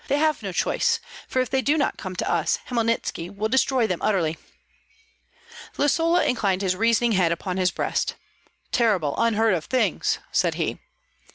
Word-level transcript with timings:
They 0.07 0.17
have 0.17 0.41
no 0.41 0.51
choice, 0.51 0.99
for 1.27 1.41
if 1.43 1.51
they 1.51 1.61
do 1.61 1.77
not 1.77 1.97
come 1.99 2.15
to 2.15 2.27
us 2.27 2.57
Hmelnitski 2.69 3.29
will 3.29 3.49
destroy 3.49 3.85
them 3.85 4.01
utterly." 4.01 4.39
Lisola 5.77 6.25
inclined 6.27 6.63
his 6.63 6.75
reasoning 6.75 7.11
head 7.11 7.31
upon 7.31 7.57
his 7.57 7.69
breast. 7.69 8.15
"Terrible, 8.71 9.13
unheard 9.19 9.53
of 9.53 9.65
things!" 9.65 10.17
said 10.31 10.55
he. 10.55 10.79